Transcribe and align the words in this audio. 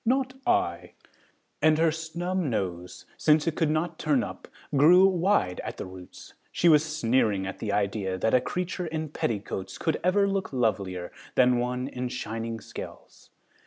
Not 0.03 0.33
I" 0.47 0.93
and 1.61 1.77
her 1.77 1.91
snub 1.91 2.39
nose 2.39 3.05
since 3.17 3.45
it 3.45 3.55
could 3.55 3.69
not 3.69 3.99
turn 3.99 4.23
up 4.23 4.47
grew 4.75 5.05
wide 5.07 5.59
at 5.63 5.77
the 5.77 5.85
roots. 5.85 6.33
She 6.51 6.67
was 6.67 6.83
sneering 6.83 7.45
at 7.45 7.59
the 7.59 7.71
idea 7.71 8.17
that 8.17 8.33
a 8.33 8.41
creature 8.41 8.87
in 8.87 9.09
petticoats 9.09 9.77
could 9.77 9.99
ever 10.03 10.27
look 10.27 10.51
lovelier 10.51 11.11
than 11.35 11.59
one 11.59 11.87
in 11.87 12.09
shining 12.09 12.59
scales. 12.59 13.29